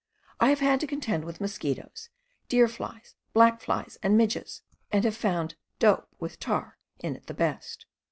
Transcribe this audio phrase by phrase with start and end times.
[0.39, 2.09] I have had to contend with mosquitoes,
[2.49, 4.63] deer flies, black flies, and midges...
[4.91, 7.85] and have found "dope" with tar in it the best.